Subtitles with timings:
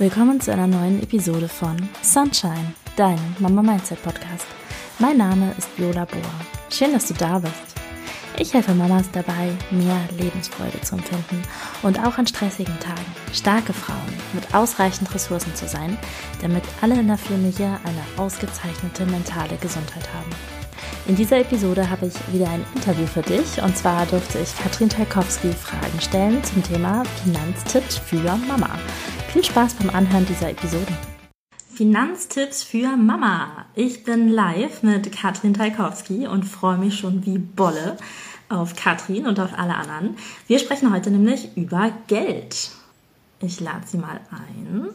[0.00, 4.46] Willkommen zu einer neuen Episode von Sunshine, deinem Mama Mindset Podcast.
[5.00, 6.22] Mein Name ist Viola Bohr.
[6.70, 7.74] Schön, dass du da bist.
[8.38, 11.42] Ich helfe Mamas dabei, mehr Lebensfreude zu empfinden
[11.82, 13.98] und auch an stressigen Tagen starke Frauen
[14.34, 15.98] mit ausreichend Ressourcen zu sein,
[16.42, 20.30] damit alle in der Familie eine ausgezeichnete mentale Gesundheit haben.
[21.08, 24.90] In dieser Episode habe ich wieder ein Interview für dich und zwar durfte ich Katrin
[24.90, 28.78] Talkowski Fragen stellen zum Thema Finanztipps für Mama.
[29.28, 30.86] Viel Spaß beim Anhören dieser Episode.
[31.74, 33.66] Finanztipps für Mama.
[33.74, 37.98] Ich bin live mit Katrin Talkowski und freue mich schon wie Bolle
[38.48, 40.16] auf Katrin und auf alle anderen.
[40.46, 42.70] Wir sprechen heute nämlich über Geld.
[43.40, 44.88] Ich lade sie mal ein.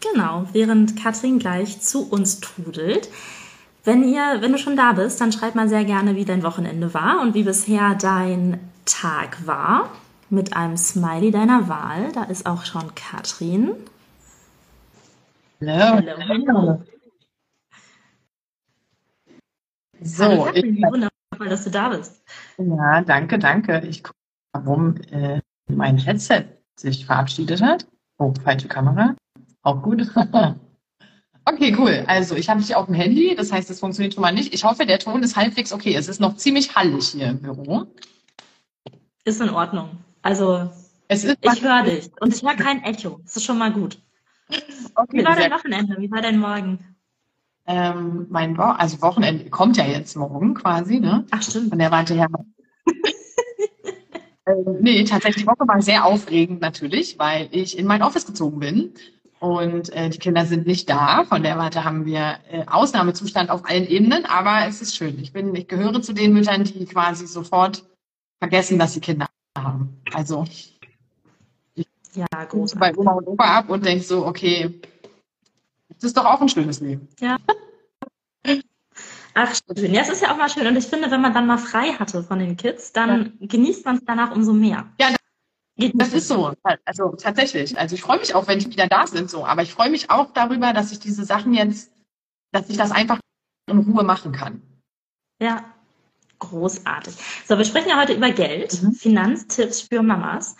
[0.00, 3.08] Genau, während Katrin gleich zu uns trudelt.
[3.84, 6.92] Wenn ihr, wenn du schon da bist, dann schreib mal sehr gerne, wie dein Wochenende
[6.92, 9.88] war und wie bisher dein Tag war.
[10.30, 12.12] Mit einem Smiley deiner Wahl.
[12.12, 13.74] Da ist auch schon Katrin.
[15.60, 16.00] Hallo.
[16.28, 16.84] Hallo.
[20.02, 22.22] So, Hallo Katrin, ich, wundervoll, dass du da bist.
[22.58, 23.80] Ja, danke, danke.
[23.86, 24.16] Ich gucke,
[24.52, 26.44] warum äh, mein Headset
[26.78, 27.86] sich verabschiedet hat.
[28.18, 29.16] Oh, falsche Kamera.
[29.62, 30.08] Auch gut.
[31.44, 32.04] okay, cool.
[32.06, 34.54] Also ich habe dich auf dem Handy, das heißt, es funktioniert schon mal nicht.
[34.54, 35.94] Ich hoffe, der Ton ist halbwegs okay.
[35.94, 37.86] Es ist noch ziemlich hallig hier im Büro.
[39.24, 39.90] Ist in Ordnung.
[40.22, 40.70] Also
[41.08, 43.20] ich höre dich und ich höre kein Echo.
[43.24, 44.00] Das ist schon mal gut.
[44.94, 45.96] Okay, Wie war dein Wochenende?
[45.98, 46.96] Wie war dein Morgen?
[47.66, 51.24] Ähm, mein Wo also Wochenende kommt ja jetzt morgen quasi, ne?
[51.30, 51.70] Ach stimmt.
[51.70, 52.28] Von der Warte her.
[54.46, 58.58] ähm, nee, tatsächlich, die Woche war sehr aufregend natürlich, weil ich in mein Office gezogen
[58.58, 58.94] bin
[59.38, 61.24] und äh, die Kinder sind nicht da.
[61.24, 65.18] Von der Warte haben wir äh, Ausnahmezustand auf allen Ebenen, aber es ist schön.
[65.20, 67.84] Ich bin, ich gehöre zu den Müttern, die quasi sofort
[68.38, 70.00] vergessen, dass sie Kinder haben.
[70.12, 70.78] Also ich
[72.14, 72.26] ja,
[72.76, 74.80] bei Oma und Opa ab und denke so, okay,
[75.88, 77.08] das ist doch auch ein schönes Leben.
[77.20, 77.36] Ja.
[79.34, 79.94] Ach, schön.
[79.94, 80.66] Ja, es ist ja auch mal schön.
[80.66, 83.46] Und ich finde, wenn man dann mal frei hatte von den Kids, dann ja.
[83.46, 84.92] genießt man es danach umso mehr.
[84.98, 85.14] Ja,
[85.94, 86.52] das ist so.
[86.84, 87.78] Also tatsächlich.
[87.78, 89.46] Also ich freue mich auch, wenn die wieder da sind, so.
[89.46, 91.92] Aber ich freue mich auch darüber, dass ich diese Sachen jetzt,
[92.50, 93.20] dass ich das einfach
[93.66, 94.62] in Ruhe machen kann.
[95.40, 95.64] Ja,
[96.40, 97.14] großartig.
[97.46, 98.92] So, wir sprechen ja heute über Geld, mhm.
[98.92, 100.56] Finanztipps für Mamas.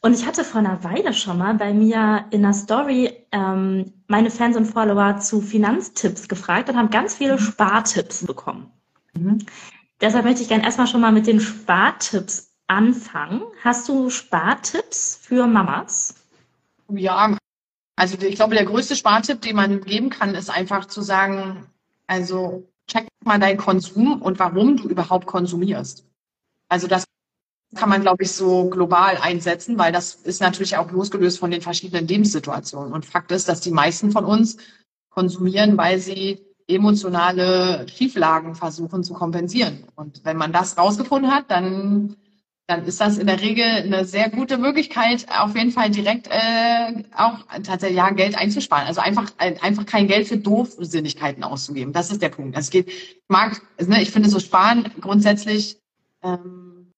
[0.00, 4.30] Und ich hatte vor einer Weile schon mal bei mir in der Story ähm, meine
[4.30, 7.40] Fans und Follower zu Finanztipps gefragt und haben ganz viele mhm.
[7.40, 8.70] Spartipps bekommen.
[9.14, 9.38] Mhm.
[10.00, 13.42] Deshalb möchte ich gerne erstmal schon mal mit den Spartipps anfangen.
[13.62, 16.14] Hast du Spartipps für Mamas?
[16.88, 17.36] Ja,
[17.96, 21.66] also ich glaube, der größte Spartipp, den man geben kann, ist einfach zu sagen,
[22.06, 26.06] also check mal deinen Konsum und warum du überhaupt konsumierst.
[26.68, 27.04] Also das
[27.74, 31.62] kann man, glaube ich, so global einsetzen, weil das ist natürlich auch losgelöst von den
[31.62, 32.92] verschiedenen Lebenssituationen.
[32.92, 34.56] Und Fakt ist, dass die meisten von uns
[35.10, 39.84] konsumieren, weil sie emotionale Schieflagen versuchen zu kompensieren.
[39.94, 42.16] Und wenn man das rausgefunden hat, dann
[42.68, 47.04] dann ist das in der Regel eine sehr gute Möglichkeit, auf jeden Fall direkt äh,
[47.16, 48.88] auch tatsächlich ja, Geld einzusparen.
[48.88, 51.92] Also einfach einfach kein Geld für Doofsinnigkeiten auszugeben.
[51.92, 52.56] Das ist der Punkt.
[52.56, 55.78] Also es geht, ich mag, also, ne, ich finde so Sparen grundsätzlich,
[56.24, 56.92] ähm,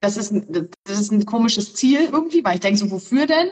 [0.00, 3.48] das ist ein, das ist ein komisches Ziel irgendwie, weil ich denke so, wofür denn?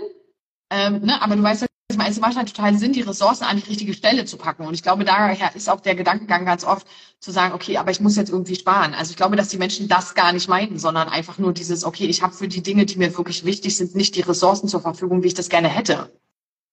[0.70, 3.44] Ähm, ne, aber du weißt ja, ich meine, es macht halt total Sinn, die Ressourcen
[3.44, 4.66] an die richtige Stelle zu packen.
[4.66, 6.86] Und ich glaube, daher ist auch der Gedankengang ganz oft
[7.20, 8.92] zu sagen, okay, aber ich muss jetzt irgendwie sparen.
[8.92, 12.04] Also ich glaube, dass die Menschen das gar nicht meinen, sondern einfach nur dieses, okay,
[12.04, 15.22] ich habe für die Dinge, die mir wirklich wichtig sind, nicht die Ressourcen zur Verfügung,
[15.22, 16.10] wie ich das gerne hätte.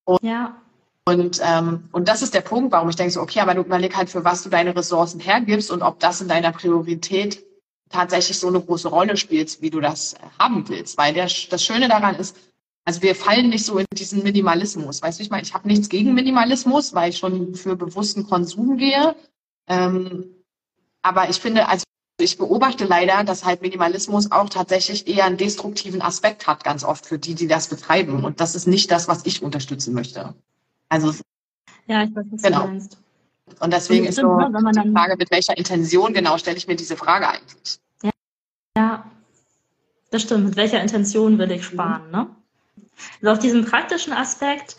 [0.03, 0.57] Und, ja.
[1.06, 3.95] Und, ähm, und das ist der Punkt, warum ich denke so, okay, aber du überleg
[3.95, 7.45] halt, für was du deine Ressourcen hergibst und ob das in deiner Priorität
[7.90, 10.97] tatsächlich so eine große Rolle spielt, wie du das haben willst.
[10.97, 12.35] Weil der, das Schöne daran ist,
[12.85, 15.01] also wir fallen nicht so in diesen Minimalismus.
[15.01, 18.77] Weißt du, ich meine, ich habe nichts gegen Minimalismus, weil ich schon für bewussten Konsum
[18.77, 19.16] gehe.
[19.67, 20.25] Ähm,
[21.01, 21.83] aber ich finde, also
[22.19, 27.06] ich beobachte leider, dass halt Minimalismus auch tatsächlich eher einen destruktiven Aspekt hat, ganz oft
[27.06, 28.24] für die, die das betreiben.
[28.24, 30.36] Und das ist nicht das, was ich unterstützen möchte.
[30.89, 31.13] Also
[31.88, 32.62] ja, ich weiß, was genau.
[32.62, 32.97] du meinst.
[33.59, 36.97] Und deswegen ist so ne, die Frage, mit welcher Intention genau stelle ich mir diese
[36.97, 37.79] Frage eigentlich?
[38.01, 38.12] Ja,
[38.77, 39.12] ja.
[40.12, 40.45] das stimmt.
[40.45, 42.27] Mit welcher Intention will ich sparen, ne?
[43.22, 44.78] Also auf diesem praktischen Aspekt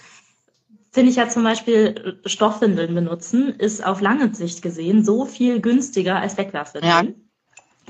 [0.93, 6.21] finde ich ja zum Beispiel Stoffwindeln benutzen, ist auf lange Sicht gesehen so viel günstiger
[6.21, 7.15] als Wegwerfwindeln.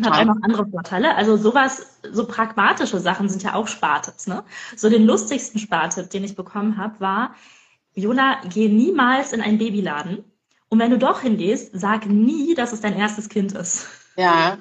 [0.00, 0.06] Ja.
[0.06, 1.15] Hat auch noch andere Vorteile.
[1.15, 4.26] Also sowas, so pragmatische Sachen sind ja auch Spartipps.
[4.26, 4.43] Ne?
[4.75, 7.35] So den lustigsten Spartipp, den ich bekommen habe, war,
[7.94, 10.25] Viola, geh niemals in einen Babyladen.
[10.69, 13.87] Und wenn du doch hingehst, sag nie, dass es dein erstes Kind ist.
[14.17, 14.59] Ja.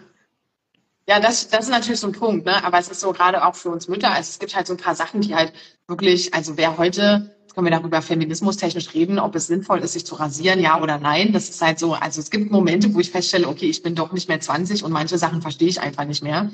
[1.07, 2.63] Ja, das, das ist natürlich so ein Punkt, ne?
[2.63, 4.77] Aber es ist so gerade auch für uns Mütter, also es gibt halt so ein
[4.77, 5.51] paar Sachen, die halt
[5.88, 9.94] wirklich, also wer heute, jetzt können wir darüber feminismus technisch reden, ob es sinnvoll ist,
[9.94, 11.33] sich zu rasieren, ja oder nein.
[11.33, 14.13] Das ist halt so, also es gibt Momente, wo ich feststelle, okay, ich bin doch
[14.13, 16.50] nicht mehr 20 und manche Sachen verstehe ich einfach nicht mehr.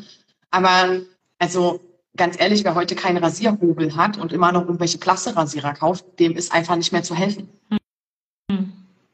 [0.50, 1.02] Aber
[1.38, 1.80] also
[2.18, 6.52] ganz ehrlich, wer heute keinen Rasierhobel hat und immer noch irgendwelche Plasterasierer kauft, dem ist
[6.52, 7.50] einfach nicht mehr zu helfen.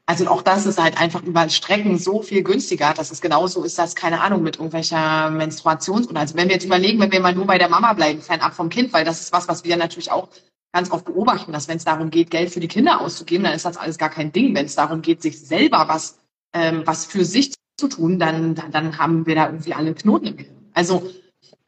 [0.08, 3.76] Also auch das ist halt einfach über Strecken so viel günstiger, dass es genauso ist,
[3.76, 7.34] dass, keine Ahnung, mit irgendwelcher Menstruations- oder also wenn wir jetzt überlegen, wenn wir mal
[7.34, 10.12] nur bei der Mama bleiben, fernab vom Kind, weil das ist was, was wir natürlich
[10.12, 10.28] auch
[10.72, 13.64] ganz oft beobachten, dass wenn es darum geht, Geld für die Kinder auszugeben, dann ist
[13.64, 14.54] das alles gar kein Ding.
[14.54, 16.18] Wenn es darum geht, sich selber was,
[16.52, 20.36] ähm, was für sich zu tun, dann, dann haben wir da irgendwie alle Knoten im
[20.36, 20.70] Gehirn.
[20.72, 21.10] Also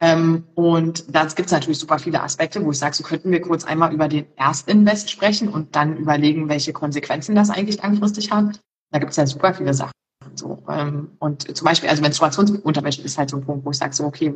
[0.01, 3.41] ähm, und da gibt es natürlich super viele Aspekte, wo ich sage, so könnten wir
[3.41, 8.61] kurz einmal über den Erstinvest sprechen und dann überlegen, welche Konsequenzen das eigentlich langfristig hat.
[8.91, 9.91] Da gibt es ja super viele Sachen.
[10.35, 13.93] So, ähm, und zum Beispiel, also Menstruationsunterwäsche ist halt so ein Punkt, wo ich sage,
[13.93, 14.33] so, okay,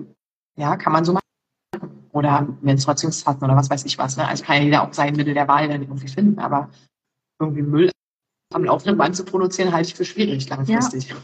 [0.58, 1.24] ja, kann man so machen.
[2.12, 4.18] Oder Menstruationsfasten oder was weiß ich was.
[4.18, 4.28] Ne?
[4.28, 6.70] Also kann ja jeder auch sein Mittel der Wahl dann irgendwie finden, aber
[7.40, 7.92] irgendwie Müll
[8.54, 11.10] am laufenden Band zu produzieren, halte ich für schwierig langfristig.
[11.10, 11.16] Ja.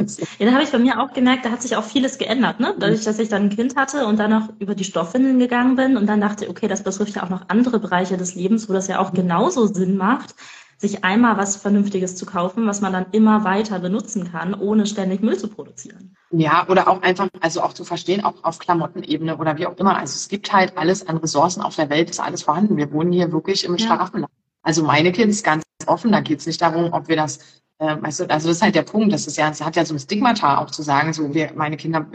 [0.38, 2.74] Ja, da habe ich bei mir auch gemerkt, da hat sich auch vieles geändert, ne?
[2.78, 5.96] Dadurch, dass ich dann ein Kind hatte und dann noch über die Stoffwindeln gegangen bin
[5.96, 8.88] und dann dachte, okay, das betrifft ja auch noch andere Bereiche des Lebens, wo das
[8.88, 10.34] ja auch genauso Sinn macht,
[10.78, 15.20] sich einmal was Vernünftiges zu kaufen, was man dann immer weiter benutzen kann, ohne ständig
[15.20, 16.16] Müll zu produzieren.
[16.30, 19.98] Ja, oder auch einfach, also auch zu verstehen, auch auf Klamottenebene oder wie auch immer.
[19.98, 22.76] Also es gibt halt alles an Ressourcen auf der Welt, ist alles vorhanden.
[22.76, 23.86] Wir wohnen hier wirklich im ja.
[23.86, 24.32] Schlafenland.
[24.62, 27.38] Also meine Kinder ist ganz offen, da geht es nicht darum, ob wir das
[27.80, 29.86] ähm, weißt du, also das ist halt der Punkt, das ist ja, es hat ja
[29.86, 32.06] so ein Stigmata auch zu sagen, so wir, meine Kinder,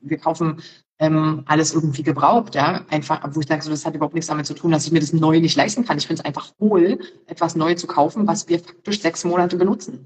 [0.00, 0.62] wir kaufen
[0.98, 4.44] ähm, alles irgendwie gebraucht, ja, einfach, wo ich sage, so, das hat überhaupt nichts damit
[4.44, 5.96] zu tun, dass ich mir das neu nicht leisten kann.
[5.96, 10.04] Ich finde es einfach cool, etwas neu zu kaufen, was wir faktisch sechs Monate benutzen,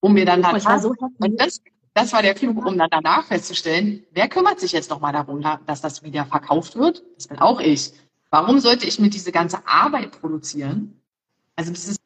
[0.00, 1.60] um mir dann halt, so und das,
[1.92, 5.80] das war der Flug, um dann danach festzustellen, wer kümmert sich jetzt nochmal darum, dass
[5.80, 7.02] das wieder verkauft wird?
[7.16, 7.92] Das bin auch ich.
[8.30, 11.01] Warum sollte ich mir diese ganze Arbeit produzieren?
[11.56, 12.00] Also das ist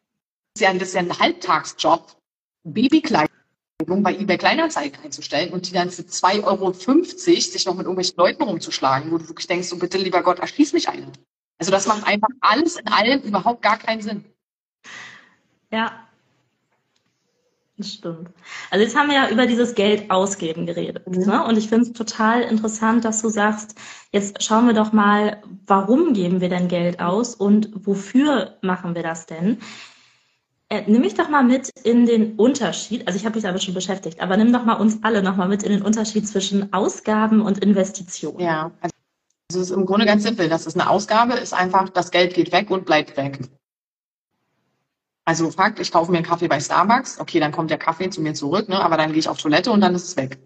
[0.59, 2.17] ja, das ist ja ein Halbtagsjob,
[2.65, 3.29] Babykleidung
[4.03, 8.43] bei eBay Kleinanzeigen einzustellen und die dann für 2,50 Euro sich noch mit irgendwelchen Leuten
[8.43, 11.13] rumzuschlagen, wo du wirklich denkst, so bitte, lieber Gott, erschließ mich einen.
[11.59, 14.25] Also das macht einfach alles in allem überhaupt gar keinen Sinn.
[15.71, 16.06] Ja,
[17.79, 18.31] das stimmt.
[18.71, 21.07] Also jetzt haben wir ja über dieses Geld ausgeben geredet.
[21.07, 21.27] Mhm.
[21.27, 21.45] Ne?
[21.45, 23.75] Und ich finde es total interessant, dass du sagst,
[24.13, 29.03] jetzt schauen wir doch mal, warum geben wir denn Geld aus und wofür machen wir
[29.03, 29.59] das denn?
[30.69, 33.75] Äh, nimm mich doch mal mit in den Unterschied, also ich habe mich damit schon
[33.75, 37.41] beschäftigt, aber nimm doch mal uns alle noch mal mit in den Unterschied zwischen Ausgaben
[37.41, 38.41] und Investitionen.
[38.41, 38.95] Ja, also
[39.49, 40.49] es ist im Grunde ganz simpel.
[40.49, 43.39] Das ist eine Ausgabe, ist einfach, das Geld geht weg und bleibt weg.
[45.27, 48.23] Also Fakt, ich kaufe mir einen Kaffee bei Starbucks, okay, dann kommt der Kaffee zu
[48.23, 50.39] mir zurück, ne, aber dann gehe ich auf Toilette und dann ist es weg.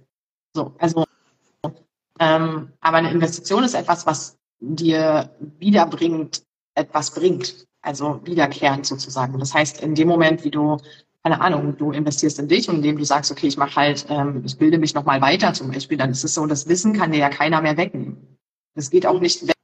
[0.54, 1.04] So, also
[2.18, 6.42] ähm, aber eine Investition ist etwas, was dir wiederbringt,
[6.74, 9.38] etwas bringt also wiederkehrend sozusagen.
[9.38, 10.76] Das heißt, in dem Moment, wie du,
[11.22, 14.42] keine Ahnung, du investierst in dich und indem du sagst, okay, ich mache halt, ähm,
[14.44, 17.18] ich bilde mich nochmal weiter zum Beispiel, dann ist es so, das Wissen kann dir
[17.18, 18.38] ja keiner mehr wegnehmen.
[18.74, 19.56] Das geht auch nicht weg,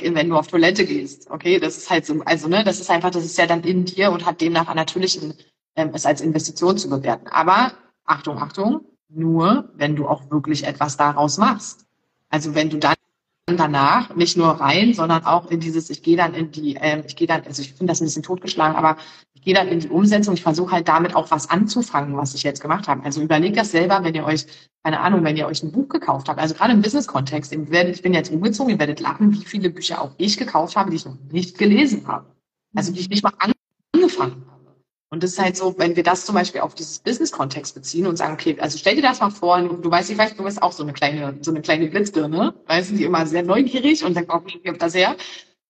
[0.00, 1.30] wenn du auf Toilette gehst.
[1.30, 3.84] Okay, das ist halt so, also ne, das ist einfach, das ist ja dann in
[3.84, 5.20] dir und hat demnach natürlich
[5.76, 7.28] ähm, es als Investition zu bewerten.
[7.28, 7.72] Aber
[8.04, 11.86] Achtung, Achtung, nur wenn du auch wirklich etwas daraus machst.
[12.28, 12.94] Also wenn du dann
[13.46, 17.16] danach nicht nur rein, sondern auch in dieses, ich gehe dann in die, ähm, ich
[17.16, 18.96] gehe dann, also ich finde das ein bisschen totgeschlagen, aber
[19.42, 22.60] gehe dann in die Umsetzung, ich versuche halt damit auch was anzufangen, was ich jetzt
[22.60, 23.04] gemacht habe.
[23.04, 24.46] Also überlegt das selber, wenn ihr euch,
[24.82, 28.14] keine Ahnung, wenn ihr euch ein Buch gekauft habt, also gerade im Business-Kontext, ich bin
[28.14, 31.16] jetzt umgezogen, ihr werdet lachen, wie viele Bücher auch ich gekauft habe, die ich noch
[31.30, 32.26] nicht gelesen habe.
[32.74, 33.32] Also die ich nicht mal
[33.92, 34.62] angefangen habe.
[35.10, 38.16] Und das ist halt so, wenn wir das zum Beispiel auf dieses Business-Kontext beziehen und
[38.16, 40.72] sagen, okay, also stell dir das mal vor, du weißt, ich weiß, du bist auch
[40.72, 44.30] so eine kleine, so eine kleine Blitzbirne, weißt du, die immer sehr neugierig und dann
[44.30, 45.16] auch, wie kommt das her?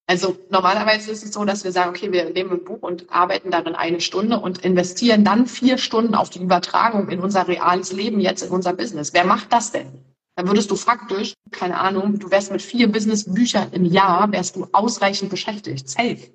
[0.07, 3.51] Also normalerweise ist es so, dass wir sagen, okay, wir nehmen ein Buch und arbeiten
[3.51, 8.21] darin eine Stunde und investieren dann vier Stunden auf die Übertragung in unser reales Leben
[8.21, 9.15] jetzt in unser Business.
[9.15, 10.05] Wer macht das denn?
[10.35, 14.67] Dann würdest du faktisch, keine Ahnung, du wärst mit vier Business-Büchern im Jahr, wärst du
[14.73, 15.89] ausreichend beschäftigt.
[15.89, 16.33] Safe.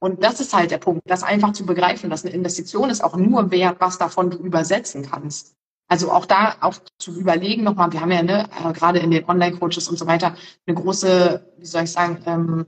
[0.00, 3.16] Und das ist halt der Punkt, das einfach zu begreifen, dass eine Investition ist auch
[3.16, 5.56] nur wert, was davon du übersetzen kannst.
[5.90, 9.28] Also auch da auch zu überlegen nochmal, wir haben ja ne, äh, gerade in den
[9.28, 12.66] Online-Coaches und so weiter eine große, wie soll ich sagen, ähm,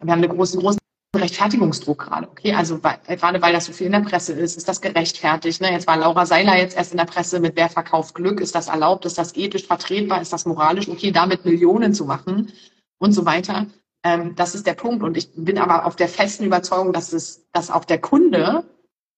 [0.00, 0.80] wir haben eine große, großen
[1.14, 2.28] Rechtfertigungsdruck gerade.
[2.28, 5.60] Okay, also weil, gerade weil das so viel in der Presse ist, ist das gerechtfertigt.
[5.60, 5.70] Ne?
[5.70, 8.66] Jetzt war Laura Seiler jetzt erst in der Presse mit Wer verkauft Glück, ist das
[8.66, 12.50] erlaubt, ist das ethisch vertretbar, ist das moralisch okay, damit Millionen zu machen
[12.98, 13.66] und so weiter.
[14.02, 15.04] Ähm, das ist der Punkt.
[15.04, 18.64] Und ich bin aber auf der festen Überzeugung, dass es, dass auch der Kunde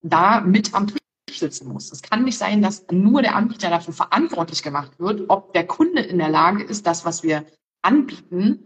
[0.03, 0.87] da mit am
[1.37, 1.91] sitzen muss.
[1.91, 6.03] Es kann nicht sein, dass nur der Anbieter dafür verantwortlich gemacht wird, ob der Kunde
[6.03, 7.45] in der Lage ist, das, was wir
[7.83, 8.65] anbieten,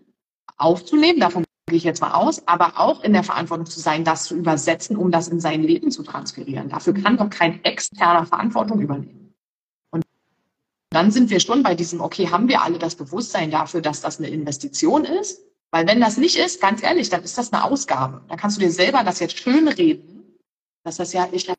[0.57, 1.21] aufzunehmen.
[1.21, 4.37] Davon gehe ich jetzt mal aus, aber auch in der Verantwortung zu sein, das zu
[4.37, 6.69] übersetzen, um das in sein Leben zu transferieren.
[6.69, 9.35] Dafür kann doch kein externer Verantwortung übernehmen.
[9.91, 10.05] Und
[10.91, 14.19] dann sind wir schon bei diesem, okay, haben wir alle das Bewusstsein dafür, dass das
[14.19, 15.41] eine Investition ist?
[15.71, 18.23] Weil wenn das nicht ist, ganz ehrlich, dann ist das eine Ausgabe.
[18.29, 20.39] Dann kannst du dir selber das jetzt schön reden,
[20.85, 21.51] dass das ja, ich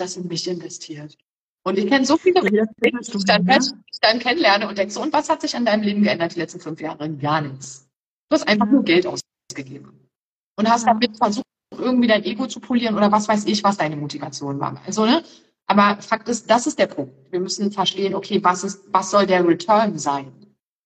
[0.00, 1.16] das in mich investiert.
[1.62, 5.12] Und ich kenne so viele, die ich dann, ich dann kennenlerne und denke so, und
[5.12, 7.10] was hat sich an deinem Leben geändert die letzten fünf Jahre?
[7.10, 7.86] Gar nichts.
[8.28, 10.08] Du hast einfach nur Geld ausgegeben.
[10.56, 11.44] Und hast damit versucht,
[11.76, 14.80] irgendwie dein Ego zu polieren oder was weiß ich, was deine Motivation war.
[14.86, 15.22] Also, ne?
[15.66, 17.14] Aber Fakt ist, das ist der Punkt.
[17.30, 20.32] Wir müssen verstehen, okay, was ist, was soll der Return sein?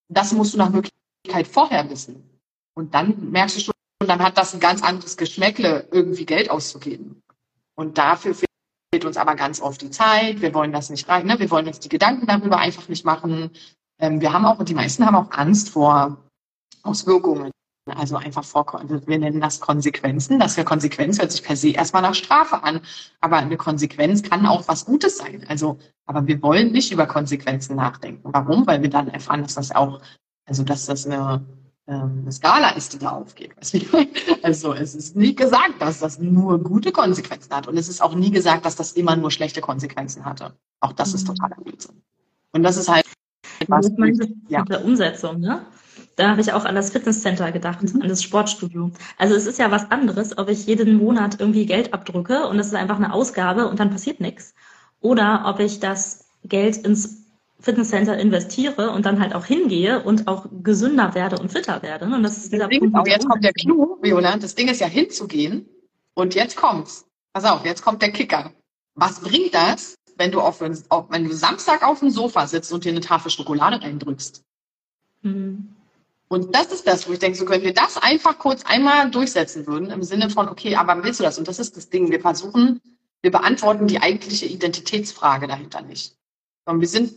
[0.09, 2.23] Das musst du nach Möglichkeit vorher wissen.
[2.75, 7.23] Und dann merkst du schon, dann hat das ein ganz anderes Geschmäckle, irgendwie Geld auszugeben.
[7.75, 8.35] Und dafür
[8.93, 10.41] fehlt uns aber ganz oft die Zeit.
[10.41, 11.39] Wir wollen das nicht rein, ne?
[11.39, 13.51] Wir wollen uns die Gedanken darüber einfach nicht machen.
[13.99, 16.17] Ähm, wir haben auch, die meisten haben auch Angst vor
[16.83, 17.51] Auswirkungen.
[17.87, 20.39] Also einfach vor, wir nennen das Konsequenzen.
[20.39, 22.81] Das ja Konsequenz hört sich per se erstmal nach Strafe an.
[23.21, 25.45] Aber eine Konsequenz kann auch was Gutes sein.
[25.49, 25.77] Also,
[26.07, 28.29] aber wir wollen nicht über Konsequenzen nachdenken.
[28.33, 28.65] Warum?
[28.65, 30.01] Weil wir dann erfahren, dass das auch,
[30.47, 31.45] also dass das eine,
[31.87, 33.51] ähm, eine Skala ist, die da aufgeht.
[34.41, 37.67] Also es ist nie gesagt, dass das nur gute Konsequenzen hat.
[37.67, 40.53] Und es ist auch nie gesagt, dass das immer nur schlechte Konsequenzen hatte.
[40.79, 41.35] Auch das ist mhm.
[41.35, 42.01] totaler Blödsinn.
[42.51, 43.05] Und das ist halt
[43.67, 43.89] was,
[44.47, 44.59] ja.
[44.59, 45.65] mit der Umsetzung, ne?
[46.15, 48.01] Da habe ich auch an das Fitnesscenter gedacht, mhm.
[48.01, 48.91] an das Sportstudio.
[49.17, 52.67] Also es ist ja was anderes, ob ich jeden Monat irgendwie Geld abdrücke und das
[52.67, 54.53] ist einfach eine Ausgabe und dann passiert nichts.
[55.01, 57.24] Oder ob ich das Geld ins
[57.59, 62.05] Fitnesscenter investiere und dann halt auch hingehe und auch gesünder werde und fitter werde.
[62.05, 62.95] Und das ist dieser Punkt.
[62.95, 64.37] Auch jetzt kommt der Clou, Viola.
[64.37, 65.67] Das Ding ist ja hinzugehen
[66.13, 67.05] und jetzt kommt's.
[67.33, 68.51] Pass auf, jetzt kommt der Kicker.
[68.93, 72.85] Was bringt das, wenn du auf, auf wenn du Samstag auf dem Sofa sitzt und
[72.85, 74.43] dir eine Tafel Schokolade reindrückst?
[75.21, 75.75] Mhm.
[76.27, 79.67] Und das ist das, wo ich denke, so können wir das einfach kurz einmal durchsetzen
[79.67, 81.37] würden, im Sinne von, okay, aber willst du das?
[81.37, 82.11] Und das ist das Ding.
[82.11, 82.81] Wir versuchen,
[83.21, 86.15] wir beantworten die eigentliche Identitätsfrage dahinter nicht.
[86.65, 87.15] Und wir sind,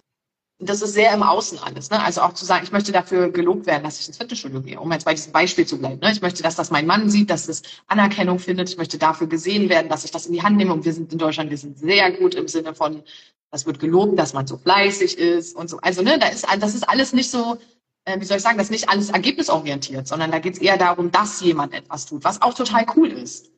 [0.61, 1.91] das ist sehr im Außen alles.
[1.91, 2.03] Ne?
[2.03, 4.91] Also auch zu sagen, ich möchte dafür gelobt werden, dass ich ins Fitnessstudio gehe, um
[4.91, 6.01] jetzt bei diesem Beispiel zu bleiben.
[6.01, 6.11] Ne?
[6.11, 8.69] Ich möchte, dass das mein Mann sieht, dass es Anerkennung findet.
[8.69, 10.73] Ich möchte dafür gesehen werden, dass ich das in die Hand nehme.
[10.73, 13.05] Und wir sind in Deutschland, wir sind sehr gut im Sinne von,
[13.53, 15.79] das wird gelobt, dass man so fleißig ist und so.
[15.79, 17.57] Also ne, da ist, das ist alles nicht so,
[18.05, 20.77] äh, wie soll ich sagen, das ist nicht alles ergebnisorientiert, sondern da geht es eher
[20.77, 23.53] darum, dass jemand etwas tut, was auch total cool ist.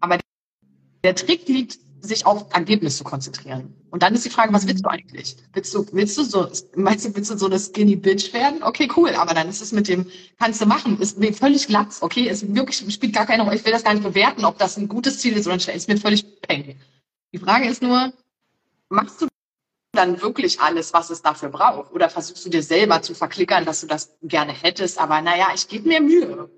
[0.00, 0.18] Aber
[1.04, 3.74] der Trick liegt, sich auf Ergebnis zu konzentrieren.
[3.90, 5.36] Und dann ist die Frage, was willst du eigentlich?
[5.52, 8.62] Willst du, willst du so, meinst du, willst du so eine Skinny Bitch werden?
[8.62, 11.88] Okay, cool, aber dann ist es mit dem, kannst du machen, ist mir völlig glatt,
[12.00, 14.76] okay, ist wirklich, spielt gar keine Rolle, ich will das gar nicht bewerten, ob das
[14.76, 16.76] ein gutes Ziel ist oder nicht, ist mir völlig peng.
[17.32, 18.12] Die Frage ist nur,
[18.88, 19.28] machst du
[19.92, 21.92] dann wirklich alles, was es dafür braucht?
[21.92, 25.68] Oder versuchst du dir selber zu verklickern, dass du das gerne hättest, aber naja, ich
[25.68, 26.50] gebe mir Mühe.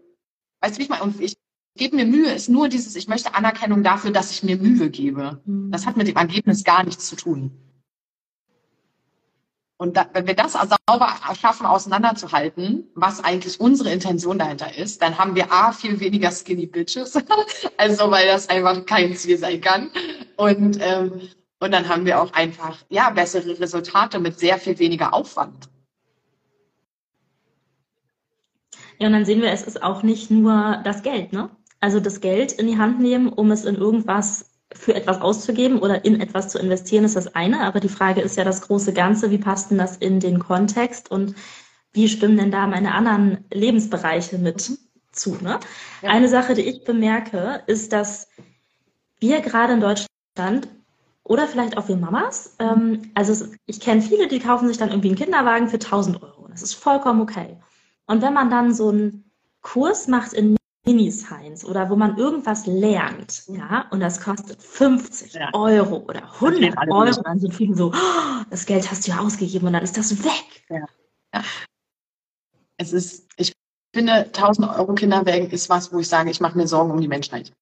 [0.60, 1.02] Weißt du, wie ich meine?
[1.02, 1.36] Und ich
[1.76, 5.40] gebe mir Mühe ist nur dieses, ich möchte Anerkennung dafür, dass ich mir Mühe gebe.
[5.44, 5.70] Mhm.
[5.70, 7.50] Das hat mit dem Ergebnis gar nichts zu tun.
[9.76, 15.18] Und da, wenn wir das sauber schaffen, auseinanderzuhalten, was eigentlich unsere Intention dahinter ist, dann
[15.18, 17.18] haben wir A, viel weniger Skinny Bitches,
[17.76, 19.90] also weil das einfach kein Ziel sein kann.
[20.36, 21.28] Und ähm,
[21.64, 25.70] und dann haben wir auch einfach ja, bessere Resultate mit sehr viel weniger Aufwand.
[28.98, 31.48] Ja, und dann sehen wir, es ist auch nicht nur das Geld, ne?
[31.84, 36.06] Also das Geld in die Hand nehmen, um es in irgendwas für etwas auszugeben oder
[36.06, 37.60] in etwas zu investieren, ist das eine.
[37.60, 41.10] Aber die Frage ist ja das große Ganze, wie passt denn das in den Kontext
[41.10, 41.34] und
[41.92, 44.78] wie stimmen denn da meine anderen Lebensbereiche mit mhm.
[45.12, 45.36] zu?
[45.42, 45.60] Ne?
[46.00, 46.08] Ja.
[46.08, 48.28] Eine Sache, die ich bemerke, ist, dass
[49.20, 50.68] wir gerade in Deutschland
[51.22, 52.56] oder vielleicht auch für Mamas.
[52.60, 56.48] Ähm, also ich kenne viele, die kaufen sich dann irgendwie einen Kinderwagen für 1000 Euro.
[56.48, 57.58] Das ist vollkommen okay.
[58.06, 63.44] Und wenn man dann so einen Kurs macht in Mini-Science oder wo man irgendwas lernt,
[63.48, 65.50] ja, und das kostet 50 ja.
[65.52, 69.66] Euro oder 100 Euro, dann sind viele so, oh, das Geld hast du ja ausgegeben
[69.66, 70.64] und dann ist das weg.
[70.68, 70.86] Ja.
[71.34, 71.44] ja.
[72.76, 73.52] Es ist, ich
[73.94, 77.08] finde, 1000 Euro Kinderwagen ist was, wo ich sage, ich mache mir Sorgen um die
[77.08, 77.52] Menschheit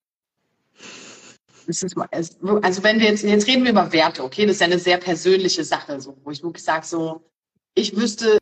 [1.66, 4.98] also wenn wir jetzt, jetzt reden wir über Werte, okay, das ist ja eine sehr
[4.98, 7.22] persönliche Sache, so, wo ich wirklich sage, so,
[7.74, 8.38] ich wüsste,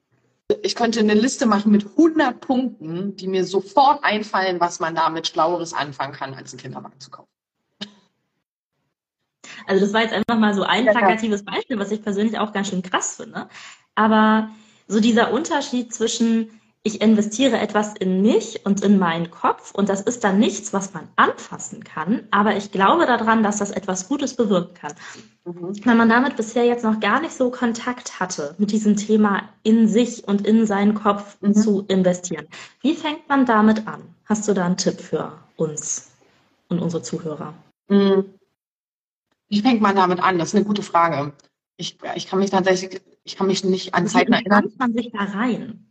[0.63, 5.27] ich könnte eine Liste machen mit 100 Punkten, die mir sofort einfallen, was man damit
[5.27, 7.29] Schlaueres anfangen kann, als einen Kinderwagen zu kaufen.
[9.67, 12.69] Also das war jetzt einfach mal so ein plakatives Beispiel, was ich persönlich auch ganz
[12.69, 13.49] schön krass finde.
[13.95, 14.51] Aber
[14.89, 20.01] so dieser Unterschied zwischen, ich investiere etwas in mich und in meinen Kopf und das
[20.01, 24.35] ist dann nichts, was man anfassen kann, aber ich glaube daran, dass das etwas Gutes
[24.35, 24.95] bewirken kann.
[25.45, 25.85] Mhm.
[25.85, 29.89] Wenn man damit bisher jetzt noch gar nicht so Kontakt hatte, mit diesem Thema in
[29.89, 31.55] sich und in seinen Kopf mhm.
[31.55, 32.47] zu investieren,
[32.81, 34.03] wie fängt man damit an?
[34.25, 36.11] Hast du da einen Tipp für uns
[36.69, 37.53] und unsere Zuhörer?
[37.89, 38.25] Mhm.
[39.49, 40.39] Wie fängt man damit an?
[40.39, 41.33] Das ist eine gute Frage.
[41.77, 44.65] Ich, ich kann mich tatsächlich, ich kann mich nicht an Zeiten erinnern.
[44.65, 45.90] Wie man sich da rein?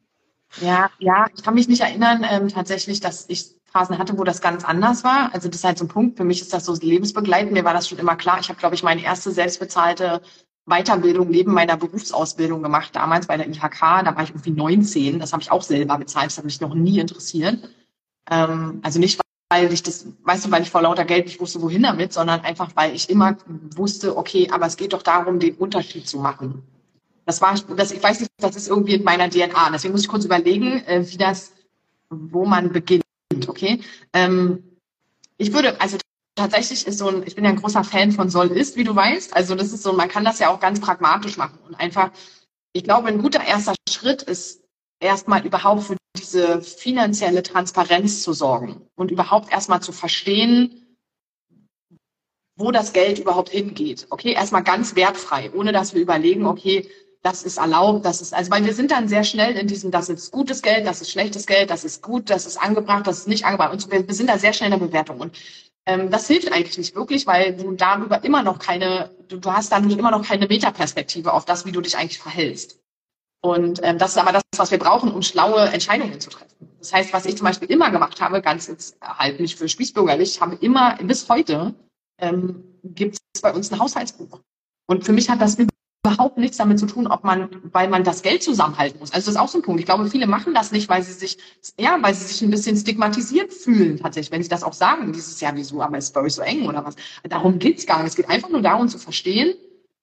[0.61, 4.41] Ja, ja, ich kann mich nicht erinnern ähm, tatsächlich, dass ich Phasen hatte, wo das
[4.41, 5.33] ganz anders war.
[5.33, 6.17] Also das ist halt so ein Punkt.
[6.17, 7.53] Für mich ist das so lebensbegleitend.
[7.53, 8.39] Mir war das schon immer klar.
[8.39, 10.21] Ich habe, glaube ich, meine erste selbstbezahlte
[10.65, 13.79] Weiterbildung neben meiner Berufsausbildung gemacht, damals bei der IHK.
[13.79, 15.19] Da war ich irgendwie 19.
[15.19, 16.27] Das habe ich auch selber bezahlt.
[16.27, 17.69] Das hat mich noch nie interessiert.
[18.29, 21.61] Ähm, also nicht, weil ich das, weißt du, weil ich vor lauter Geld nicht wusste,
[21.61, 23.37] wohin damit, sondern einfach, weil ich immer
[23.75, 26.63] wusste, okay, aber es geht doch darum, den Unterschied zu machen.
[27.29, 29.69] Das war, das, ich weiß nicht, das ist irgendwie in meiner DNA.
[29.69, 31.53] Deswegen muss ich kurz überlegen, äh, wie das,
[32.09, 33.03] wo man beginnt,
[33.45, 33.81] okay?
[34.13, 34.63] Ähm,
[35.37, 35.99] ich würde, also
[36.33, 38.95] tatsächlich ist so ein, ich bin ja ein großer Fan von soll ist, wie du
[38.95, 39.35] weißt.
[39.35, 42.09] Also das ist so, man kann das ja auch ganz pragmatisch machen und einfach,
[42.73, 44.63] ich glaube, ein guter erster Schritt ist
[44.99, 50.97] erstmal überhaupt für diese finanzielle Transparenz zu sorgen und überhaupt erstmal zu verstehen,
[52.55, 54.07] wo das Geld überhaupt hingeht.
[54.09, 56.89] Okay, erstmal ganz wertfrei, ohne dass wir überlegen, okay,
[57.21, 60.09] das ist erlaubt, das ist, also weil wir sind dann sehr schnell in diesem, das
[60.09, 63.27] ist gutes Geld, das ist schlechtes Geld, das ist gut, das ist angebracht, das ist
[63.27, 63.73] nicht angebracht.
[63.73, 65.19] Und wir, wir sind da sehr schnell in der Bewertung.
[65.19, 65.37] Und
[65.85, 69.71] ähm, das hilft eigentlich nicht wirklich, weil du darüber immer noch keine, du, du hast
[69.71, 72.79] dadurch immer noch keine Metaperspektive auf das, wie du dich eigentlich verhältst.
[73.41, 76.69] Und ähm, das ist aber das, was wir brauchen, um schlaue Entscheidungen zu treffen.
[76.79, 80.39] Das heißt, was ich zum Beispiel immer gemacht habe, ganz jetzt halt nicht für spießbürgerlich,
[80.41, 81.73] habe immer bis heute
[82.19, 84.41] ähm, gibt es bei uns ein Haushaltsbuch.
[84.87, 85.57] Und für mich hat das
[86.09, 89.11] überhaupt nichts damit zu tun, ob man, weil man das Geld zusammenhalten muss.
[89.11, 89.79] Also das ist auch so ein Punkt.
[89.79, 91.37] Ich glaube, viele machen das nicht, weil sie sich,
[91.79, 95.39] ja, weil sie sich ein bisschen stigmatisiert fühlen, tatsächlich, wenn sie das auch sagen, dieses
[95.39, 96.95] Jahr, wieso, aber ist bei euch so eng oder was.
[97.23, 98.09] Darum geht's gar nicht.
[98.09, 99.53] Es geht einfach nur darum zu verstehen,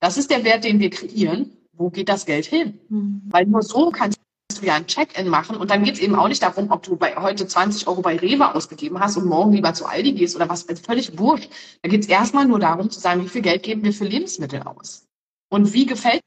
[0.01, 1.53] das ist der Wert, den wir kreieren.
[1.73, 2.79] Wo geht das Geld hin?
[2.89, 3.23] Mhm.
[3.27, 4.19] Weil nur so kannst
[4.59, 7.17] du ja ein Check-in machen und dann geht's eben auch nicht darum, ob du bei
[7.17, 10.69] heute 20 Euro bei Rewe ausgegeben hast und morgen lieber zu Aldi gehst oder was,
[10.69, 11.51] also völlig wurscht.
[11.83, 15.06] Da geht's erstmal nur darum zu sagen, wie viel Geld geben wir für Lebensmittel aus?
[15.49, 16.23] Und wie gefällt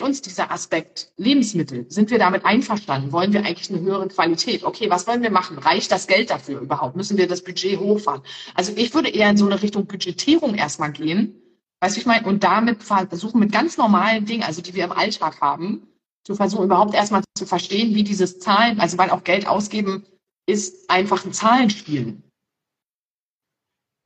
[0.00, 1.86] uns dieser Aspekt Lebensmittel?
[1.88, 3.12] Sind wir damit einverstanden?
[3.12, 4.64] Wollen wir eigentlich eine höhere Qualität?
[4.64, 5.58] Okay, was wollen wir machen?
[5.58, 6.96] Reicht das Geld dafür überhaupt?
[6.96, 8.22] Müssen wir das Budget hochfahren?
[8.54, 11.40] Also ich würde eher in so eine Richtung Budgetierung erstmal gehen.
[11.80, 14.92] Weißt du, ich meine, und damit versuchen mit ganz normalen Dingen, also die wir im
[14.92, 15.86] Alltag haben,
[16.24, 20.06] zu versuchen, überhaupt erstmal zu verstehen, wie dieses Zahlen, also weil auch Geld ausgeben
[20.46, 22.22] ist einfach ein Zahlenspiel.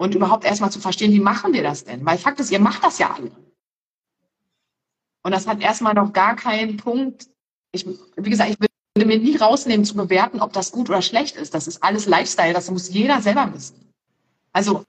[0.00, 2.04] Und überhaupt erstmal zu verstehen, wie machen wir das denn?
[2.04, 3.32] Weil Fakt ist, ihr macht das ja alle.
[5.28, 7.28] Und das hat erstmal noch gar keinen Punkt.
[7.72, 7.86] Ich,
[8.16, 11.52] wie gesagt, ich würde mir nie rausnehmen zu bewerten, ob das gut oder schlecht ist.
[11.52, 13.92] Das ist alles Lifestyle, das muss jeder selber wissen.
[14.54, 14.86] Also,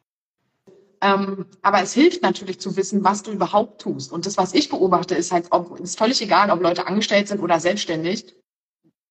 [1.02, 4.14] ähm, aber es hilft natürlich zu wissen, was du überhaupt tust.
[4.14, 7.42] Und das, was ich beobachte, ist halt, ob, ist völlig egal, ob Leute angestellt sind
[7.42, 8.34] oder selbstständig.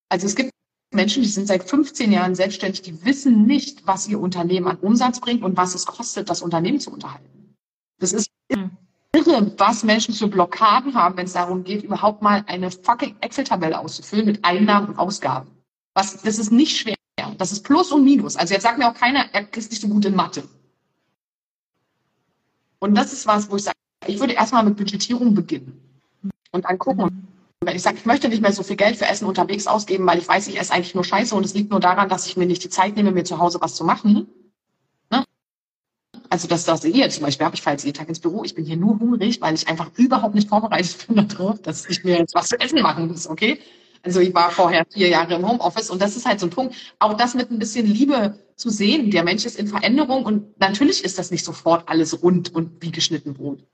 [0.09, 0.51] Also es gibt
[0.95, 5.21] Menschen, die sind seit 15 Jahren selbstständig, die wissen nicht, was ihr Unternehmen an Umsatz
[5.21, 7.55] bringt und was es kostet, das Unternehmen zu unterhalten.
[7.99, 8.71] Das ist hm
[9.19, 13.79] irre, was Menschen für Blockaden haben, wenn es darum geht, überhaupt mal eine fucking Excel-Tabelle
[13.79, 15.51] auszufüllen mit Einnahmen und Ausgaben.
[15.95, 16.95] Was, das ist nicht schwer.
[17.37, 18.37] Das ist Plus und Minus.
[18.37, 20.45] Also jetzt sagt mir auch keiner, er ist nicht so gut in Mathe.
[22.79, 23.77] Und das ist was, wo ich sage,
[24.07, 25.81] ich würde erstmal mit Budgetierung beginnen
[26.53, 27.05] und dann gucken.
[27.05, 27.29] Mhm.
[27.61, 30.19] Wenn ich sage, ich möchte nicht mehr so viel Geld für Essen unterwegs ausgeben, weil
[30.19, 32.47] ich weiß, ich esse eigentlich nur Scheiße und es liegt nur daran, dass ich mir
[32.47, 34.29] nicht die Zeit nehme, mir zu Hause was zu machen,
[36.31, 38.45] also das, das hier zum Beispiel habe ich jetzt jeden Tag ins Büro.
[38.45, 42.05] Ich bin hier nur hungrig, weil ich einfach überhaupt nicht vorbereitet bin darauf, dass ich
[42.05, 43.59] mir jetzt was zu essen machen muss, okay?
[44.03, 46.75] Also ich war vorher vier Jahre im Homeoffice und das ist halt so ein Punkt,
[46.99, 49.11] auch das mit ein bisschen Liebe zu sehen.
[49.11, 52.93] Der Mensch ist in Veränderung und natürlich ist das nicht sofort alles rund und wie
[52.93, 53.65] geschnitten Brot.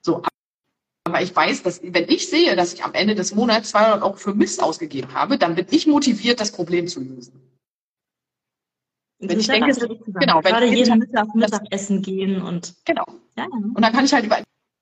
[0.00, 0.22] So,
[1.04, 4.14] aber ich weiß, dass wenn ich sehe, dass ich am Ende des Monats 200 Euro
[4.14, 7.51] für Mist ausgegeben habe, dann bin ich motiviert, das Problem zu lösen.
[9.22, 13.04] Wenn ich denke, genau, wenn gerade jeden Mittag Mittagessen gehen und genau.
[13.36, 13.46] Ja.
[13.46, 14.38] Und dann kann ich halt über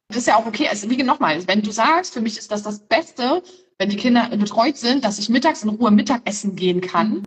[0.08, 0.66] das ist ja auch okay.
[0.68, 3.42] Also wie nochmal, wenn du sagst, für mich ist das das Beste,
[3.78, 7.10] wenn die Kinder betreut sind, dass ich mittags in Ruhe Mittagessen gehen kann.
[7.10, 7.22] Mhm.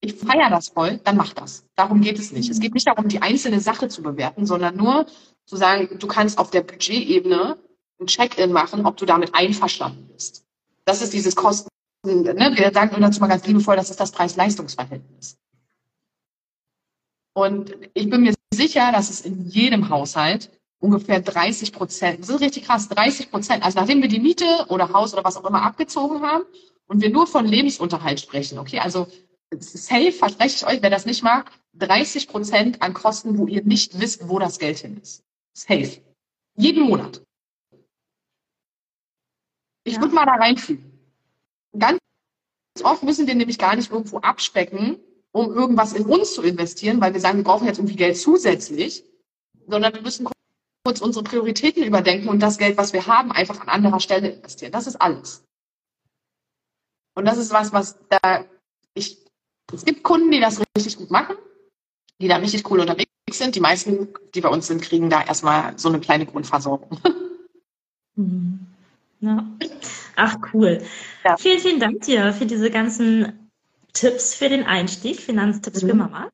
[0.00, 1.64] Ich feiere das voll, dann mach das.
[1.76, 2.48] Darum geht es nicht.
[2.48, 5.06] Es geht nicht darum, die einzelne Sache zu bewerten, sondern nur
[5.44, 7.58] zu sagen, du kannst auf der Budgetebene
[8.00, 10.44] ein Check-in machen, ob du damit einverstanden bist.
[10.86, 11.68] Das ist dieses Kosten.
[12.06, 12.52] Ne?
[12.54, 15.36] Wir sagen dazu mal ganz liebevoll, das ist das Preis-Leistungs-Verhältnis.
[17.40, 22.40] Und ich bin mir sicher, dass es in jedem Haushalt ungefähr 30 Prozent, das ist
[22.40, 25.62] richtig krass, 30 Prozent, also nachdem wir die Miete oder Haus oder was auch immer
[25.62, 26.44] abgezogen haben
[26.86, 29.06] und wir nur von Lebensunterhalt sprechen, okay, also
[29.58, 33.98] safe, verspreche ich euch, wer das nicht mag, 30 Prozent an Kosten, wo ihr nicht
[33.98, 35.22] wisst, wo das Geld hin ist.
[35.54, 36.02] Safe.
[36.56, 37.22] Jeden Monat.
[39.84, 40.00] Ich ja.
[40.02, 40.84] würde mal da reinfühlen.
[41.78, 41.98] Ganz
[42.82, 44.98] oft müssen wir nämlich gar nicht irgendwo abspecken,
[45.32, 49.04] um irgendwas in uns zu investieren, weil wir sagen, wir brauchen jetzt irgendwie Geld zusätzlich,
[49.66, 50.28] sondern wir müssen
[50.84, 54.72] kurz unsere Prioritäten überdenken und das Geld, was wir haben, einfach an anderer Stelle investieren.
[54.72, 55.44] Das ist alles.
[57.14, 58.44] Und das ist was, was da
[58.94, 59.18] ich,
[59.72, 61.36] es gibt Kunden, die das richtig gut machen,
[62.20, 63.54] die da richtig cool unterwegs sind.
[63.54, 66.98] Die meisten, die bei uns sind, kriegen da erstmal so eine kleine Grundversorgung.
[68.16, 68.66] Mhm.
[69.20, 69.46] Ja.
[70.16, 70.82] Ach, cool.
[71.24, 71.36] Ja.
[71.36, 73.39] Vielen, vielen Dank dir für diese ganzen
[73.92, 75.88] Tipps für den Einstieg, Finanztipps mhm.
[75.88, 76.30] für Mama.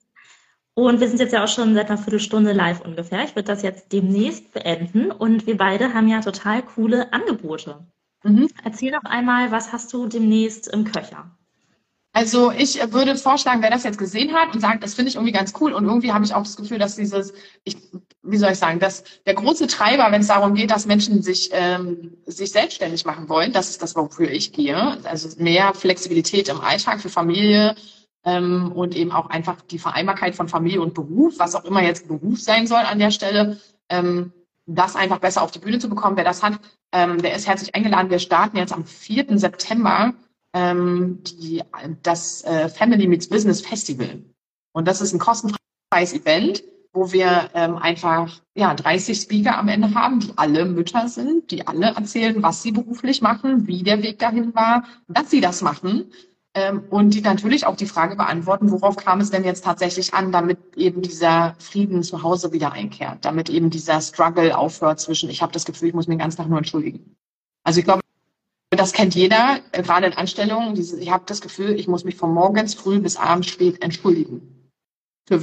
[0.74, 3.24] Und wir sind jetzt ja auch schon seit einer Viertelstunde live ungefähr.
[3.24, 5.10] Ich würde das jetzt demnächst beenden.
[5.10, 7.86] Und wir beide haben ja total coole Angebote.
[8.22, 8.48] Mhm.
[8.62, 11.35] Erzähl doch einmal, was hast du demnächst im Köcher?
[12.16, 15.34] Also ich würde vorschlagen, wer das jetzt gesehen hat und sagt, das finde ich irgendwie
[15.34, 17.76] ganz cool und irgendwie habe ich auch das Gefühl, dass dieses, ich,
[18.22, 21.50] wie soll ich sagen, dass der große Treiber, wenn es darum geht, dass Menschen sich,
[21.52, 24.96] ähm, sich selbstständig machen wollen, das ist das, wofür ich gehe.
[25.04, 27.74] Also mehr Flexibilität im Alltag für Familie
[28.24, 32.08] ähm, und eben auch einfach die Vereinbarkeit von Familie und Beruf, was auch immer jetzt
[32.08, 33.60] Beruf sein soll an der Stelle.
[33.90, 34.32] Ähm,
[34.64, 36.16] das einfach besser auf die Bühne zu bekommen.
[36.16, 36.54] Wer das hat,
[36.92, 38.08] ähm, der ist herzlich eingeladen.
[38.08, 39.38] Wir starten jetzt am 4.
[39.38, 40.14] September
[40.56, 41.62] ähm, die,
[42.02, 44.24] das äh, Family Meets Business Festival.
[44.72, 46.64] Und das ist ein kostenfreies Event,
[46.94, 51.66] wo wir ähm, einfach ja 30 Speaker am Ende haben, die alle Mütter sind, die
[51.66, 56.10] alle erzählen, was sie beruflich machen, wie der Weg dahin war, dass sie das machen
[56.54, 60.32] ähm, und die natürlich auch die Frage beantworten, worauf kam es denn jetzt tatsächlich an,
[60.32, 65.42] damit eben dieser Frieden zu Hause wieder einkehrt, damit eben dieser Struggle aufhört zwischen, ich
[65.42, 67.14] habe das Gefühl, ich muss mich den ganzen Tag nur entschuldigen.
[67.62, 68.00] Also ich glaube,
[68.70, 70.74] das kennt jeder, äh, gerade in Anstellungen.
[70.74, 74.70] Diese, ich habe das Gefühl, ich muss mich von morgens früh bis abends spät entschuldigen.
[75.28, 75.42] Für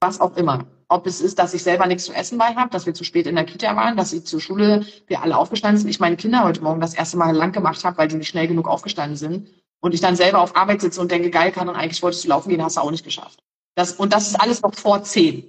[0.00, 0.66] was auch immer.
[0.88, 3.26] Ob es ist, dass ich selber nichts zu essen bei habe, dass wir zu spät
[3.26, 6.42] in der Kita waren, dass ich zur Schule, wir alle aufgestanden sind, ich meine Kinder
[6.42, 9.48] heute Morgen das erste Mal lang gemacht habe, weil die nicht schnell genug aufgestanden sind.
[9.82, 12.28] Und ich dann selber auf Arbeit sitze und denke, geil, kann und eigentlich wolltest du
[12.28, 13.42] laufen gehen, hast du auch nicht geschafft.
[13.76, 15.44] Das, und das ist alles noch vor zehn.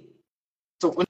[0.80, 1.06] So, und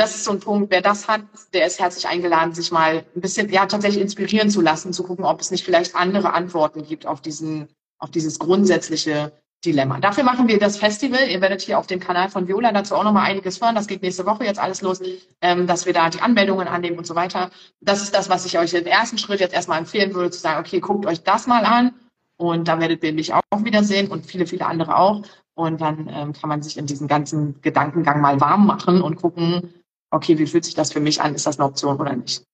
[0.00, 3.20] das ist so ein Punkt, wer das hat, der ist herzlich eingeladen, sich mal ein
[3.20, 7.06] bisschen, ja, tatsächlich inspirieren zu lassen, zu gucken, ob es nicht vielleicht andere Antworten gibt
[7.06, 9.32] auf diesen, auf dieses grundsätzliche
[9.64, 9.98] Dilemma.
[9.98, 11.28] Dafür machen wir das Festival.
[11.28, 13.74] Ihr werdet hier auf dem Kanal von Viola dazu auch nochmal einiges hören.
[13.74, 15.00] Das geht nächste Woche jetzt alles los,
[15.40, 17.50] ähm, dass wir da die Anmeldungen annehmen und so weiter.
[17.80, 20.60] Das ist das, was ich euch im ersten Schritt jetzt erstmal empfehlen würde, zu sagen,
[20.60, 21.94] okay, guckt euch das mal an.
[22.36, 25.22] Und da werdet ihr mich auch wiedersehen und viele, viele andere auch.
[25.54, 29.72] Und dann ähm, kann man sich in diesen ganzen Gedankengang mal warm machen und gucken,
[30.14, 31.34] okay, wie fühlt sich das für mich an?
[31.34, 32.44] Ist das eine Option oder nicht?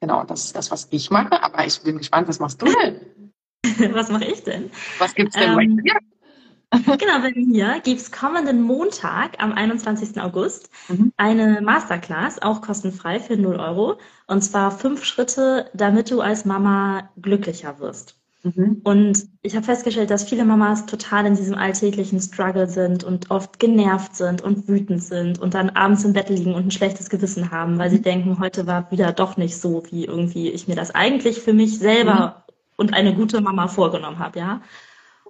[0.00, 1.42] Genau, das ist das, was ich mache.
[1.42, 3.32] Aber ich bin gespannt, was machst du denn?
[3.94, 4.70] was mache ich denn?
[4.98, 5.98] Was gibt es denn ähm, bei dir?
[6.98, 10.20] genau, bei mir gibt es kommenden Montag am 21.
[10.20, 11.12] August mhm.
[11.16, 13.98] eine Masterclass, auch kostenfrei für 0 Euro.
[14.26, 18.17] Und zwar fünf Schritte, damit du als Mama glücklicher wirst.
[18.42, 18.80] Mhm.
[18.84, 23.58] Und ich habe festgestellt, dass viele Mamas total in diesem alltäglichen Struggle sind und oft
[23.58, 27.50] genervt sind und wütend sind und dann abends im Bett liegen und ein schlechtes Gewissen
[27.50, 28.02] haben, weil sie mhm.
[28.02, 31.78] denken, heute war wieder doch nicht so, wie irgendwie ich mir das eigentlich für mich
[31.78, 32.54] selber mhm.
[32.76, 34.62] und eine gute Mama vorgenommen habe, ja.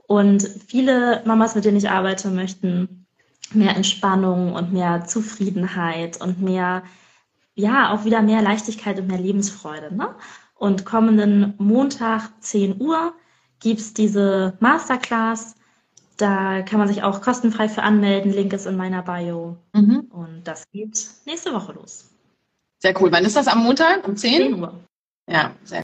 [0.07, 3.07] Und viele Mamas, mit denen ich arbeite, möchten
[3.53, 6.83] mehr Entspannung und mehr Zufriedenheit und mehr,
[7.55, 9.95] ja, auch wieder mehr Leichtigkeit und mehr Lebensfreude.
[9.95, 10.15] Ne?
[10.59, 13.15] Und kommenden Montag 10 Uhr
[13.61, 15.55] gibt es diese Masterclass.
[16.17, 18.33] Da kann man sich auch kostenfrei für anmelden.
[18.33, 19.57] Link ist in meiner Bio.
[19.73, 20.09] Mhm.
[20.11, 22.11] Und das geht nächste Woche los.
[22.81, 23.13] Sehr cool.
[23.13, 24.07] Wann ist das am Montag?
[24.07, 24.55] Um 10?
[24.55, 24.75] 10 Uhr.
[25.31, 25.83] Ja, sehr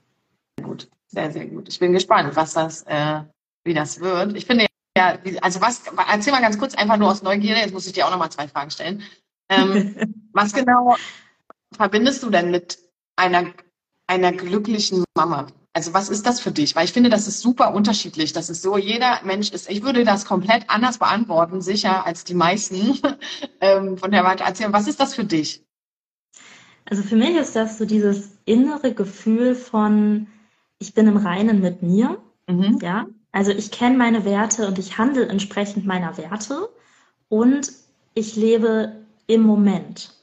[0.61, 0.89] gut.
[1.07, 1.69] Sehr, sehr gut.
[1.69, 3.21] Ich bin gespannt, was das, äh,
[3.63, 4.37] wie das wird.
[4.37, 7.87] Ich finde ja, also was, erzähl mal ganz kurz, einfach nur aus Neugierde, jetzt muss
[7.87, 9.03] ich dir auch nochmal zwei Fragen stellen.
[9.49, 9.97] Ähm,
[10.33, 10.97] was genau
[11.73, 12.79] verbindest du denn mit
[13.17, 13.53] einer
[14.07, 15.47] einer glücklichen Mama?
[15.73, 16.77] Also was ist das für dich?
[16.77, 18.33] Weil ich finde, das ist super unterschiedlich.
[18.33, 22.35] Das ist so, jeder Mensch ist, ich würde das komplett anders beantworten, sicher als die
[22.35, 22.99] meisten
[23.61, 24.73] ähm, von der Weite erzählen.
[24.73, 25.65] Was ist das für dich?
[26.85, 30.29] Also für mich ist das so dieses innere Gefühl von,
[30.79, 32.19] ich bin im Reinen mit mir.
[32.47, 32.79] Mhm.
[32.83, 36.69] Ja, also ich kenne meine Werte und ich handle entsprechend meiner Werte
[37.29, 37.73] und
[38.15, 40.15] ich lebe im Moment.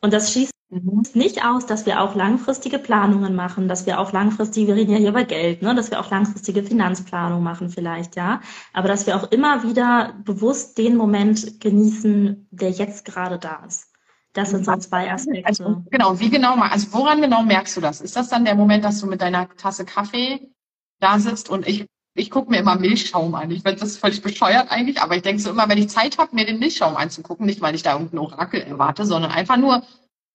[0.00, 0.53] Und das schließt Mhm.
[0.70, 4.98] Nicht aus, dass wir auch langfristige Planungen machen, dass wir auch langfristige, wir reden ja
[4.98, 8.40] hier über Geld, ne, dass wir auch langfristige Finanzplanung machen vielleicht, ja.
[8.72, 13.92] Aber dass wir auch immer wieder bewusst den Moment genießen, der jetzt gerade da ist.
[14.32, 15.46] Das sind so zwei Aspekte.
[15.46, 18.00] Also, genau, wie genau, also woran genau merkst du das?
[18.00, 20.50] Ist das dann der Moment, dass du mit deiner Tasse Kaffee
[20.98, 23.52] da sitzt und ich, ich gucke mir immer Milchschaum an.
[23.52, 26.34] Ich finde das völlig bescheuert eigentlich, aber ich denke so immer, wenn ich Zeit habe,
[26.34, 29.84] mir den Milchschaum anzugucken, nicht weil ich da irgendein Orakel erwarte, sondern einfach nur,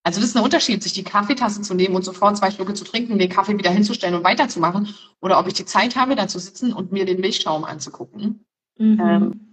[0.03, 2.85] also das ist ein Unterschied, sich die Kaffeetasse zu nehmen und sofort zwei Schlucke zu
[2.85, 4.93] trinken, den Kaffee wieder hinzustellen und weiterzumachen.
[5.21, 8.45] Oder ob ich die Zeit habe, da zu sitzen und mir den Milchschaum anzugucken.
[8.77, 8.99] Mhm.
[8.99, 9.49] Ähm,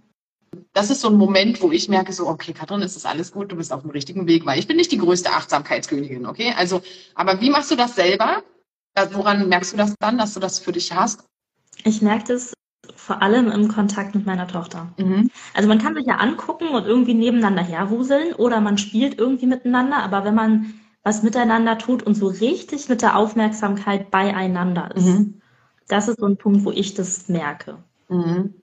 [0.73, 3.51] das ist so ein Moment, wo ich merke, so, okay, Katrin, ist das alles gut,
[3.51, 6.53] du bist auf dem richtigen Weg, weil ich bin nicht die größte Achtsamkeitskönigin, okay?
[6.55, 6.81] Also,
[7.13, 8.43] aber wie machst du das selber?
[9.11, 11.25] Woran merkst du das dann, dass du das für dich hast?
[11.83, 12.53] Ich merke das
[12.95, 14.87] vor allem im Kontakt mit meiner Tochter.
[14.97, 15.29] Mhm.
[15.53, 19.97] Also man kann sich ja angucken und irgendwie nebeneinander herwuseln oder man spielt irgendwie miteinander,
[19.97, 20.73] aber wenn man
[21.03, 25.41] was miteinander tut und so richtig mit der Aufmerksamkeit beieinander ist, mhm.
[25.87, 27.77] das ist so ein Punkt, wo ich das merke.
[28.09, 28.55] Mhm.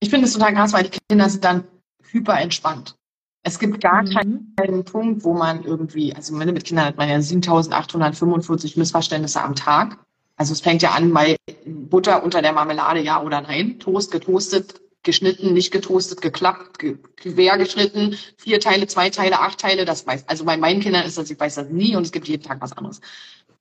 [0.00, 1.64] Ich finde es total krass, weil die Kinder sind dann
[2.10, 2.96] hyper entspannt.
[3.42, 4.54] Es gibt gar mhm.
[4.56, 9.98] keinen Punkt, wo man irgendwie, also mit Kindern hat man ja 7845 Missverständnisse am Tag.
[10.36, 14.80] Also es fängt ja an bei Butter unter der Marmelade, ja oder nein, Toast getoastet,
[15.04, 16.78] geschnitten, nicht getoastet, geklappt,
[17.16, 21.18] quer geschnitten, vier Teile, zwei Teile, acht Teile, das weiß, also bei meinen Kindern ist
[21.18, 23.00] das, ich weiß das nie und es gibt jeden Tag was anderes.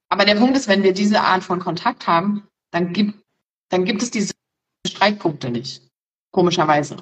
[0.09, 3.19] Aber der Punkt ist, wenn wir diese Art von Kontakt haben, dann gibt,
[3.69, 4.33] dann gibt es diese
[4.87, 5.87] Streitpunkte nicht.
[6.31, 6.97] Komischerweise.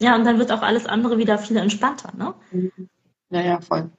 [0.00, 2.34] Ja, und dann wird auch alles andere wieder viel entspannter, ne?
[3.30, 3.90] Ja, ja, voll.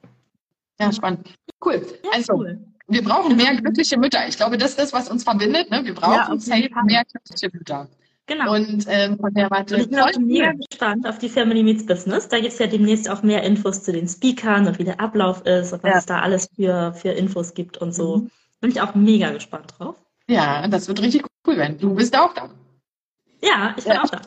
[0.79, 1.33] Ja, spannend.
[1.63, 1.85] Cool.
[2.03, 2.74] Ja, also, cool.
[2.87, 4.27] Wir brauchen mehr glückliche Mütter.
[4.27, 5.71] Ich glaube, das ist das, was uns verbindet.
[5.71, 5.83] Ne?
[5.83, 7.87] Wir brauchen ja, mehr glückliche Mütter.
[8.27, 8.53] Genau.
[8.53, 9.77] Und ähm, von der Warte.
[9.77, 12.27] Ich bin auch mega gespannt auf die Family Meets Business.
[12.27, 15.45] Da gibt es ja demnächst auch mehr Infos zu den Speakern und wie der Ablauf
[15.45, 15.97] ist und was ja.
[15.99, 18.17] es da alles für, für Infos gibt und so.
[18.17, 18.31] Mhm.
[18.61, 19.95] Bin ich auch mega gespannt drauf.
[20.27, 21.77] Ja, das wird richtig cool werden.
[21.77, 22.49] Du bist auch da.
[23.43, 24.03] Ja, ich bin ja.
[24.03, 24.21] auch da.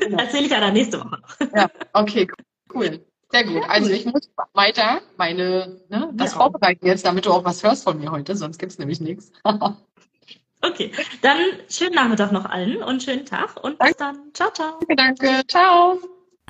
[0.00, 0.18] Genau.
[0.22, 1.52] Erzähle ich ja dann nächste Woche noch.
[1.56, 2.28] Ja, okay,
[2.72, 3.04] cool.
[3.30, 3.62] Sehr gut.
[3.68, 6.38] Also ich muss weiter meine, ne, das ja.
[6.38, 9.30] vorbereiten jetzt, damit du auch was hörst von mir heute, sonst gibt es nämlich nichts.
[10.62, 10.90] okay,
[11.22, 11.38] dann
[11.68, 14.32] schönen Nachmittag noch allen und schönen Tag und bis dann.
[14.34, 14.80] Ciao, ciao.
[14.80, 15.46] Danke, danke.
[15.46, 15.98] Ciao.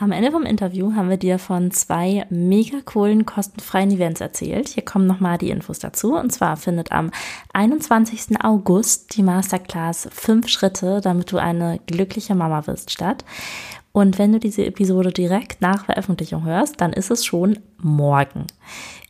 [0.00, 4.68] Am Ende vom Interview haben wir dir von zwei mega coolen kostenfreien Events erzählt.
[4.68, 6.14] Hier kommen nochmal die Infos dazu.
[6.14, 7.10] Und zwar findet am
[7.52, 8.42] 21.
[8.42, 13.26] August die Masterclass 5 Schritte, damit du eine glückliche Mama wirst statt.
[13.92, 18.46] Und wenn du diese Episode direkt nach Veröffentlichung hörst, dann ist es schon morgen.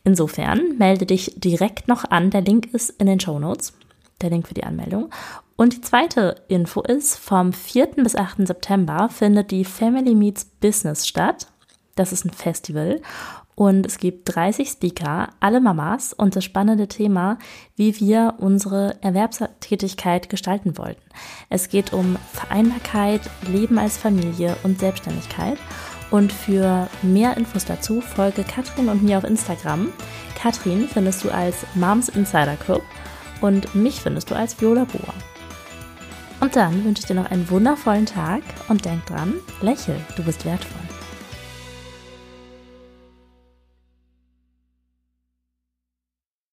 [0.03, 2.31] Insofern melde dich direkt noch an.
[2.31, 3.73] Der Link ist in den Show Notes.
[4.21, 5.09] Der Link für die Anmeldung.
[5.55, 7.87] Und die zweite Info ist, vom 4.
[7.97, 8.47] bis 8.
[8.47, 11.47] September findet die Family Meets Business statt.
[11.95, 13.01] Das ist ein Festival
[13.55, 17.37] und es gibt 30 Speaker, alle Mamas und das spannende Thema,
[17.75, 21.01] wie wir unsere Erwerbstätigkeit gestalten wollten.
[21.49, 25.57] Es geht um Vereinbarkeit, Leben als Familie und Selbstständigkeit.
[26.09, 29.93] Und für mehr Infos dazu folge Katrin und mir auf Instagram.
[30.35, 32.83] Katrin findest du als Moms Insider Club
[33.39, 35.13] und mich findest du als Viola Bohr.
[36.41, 40.43] Und dann wünsche ich dir noch einen wundervollen Tag und denk dran, lächel, du bist
[40.43, 40.90] wertvoll.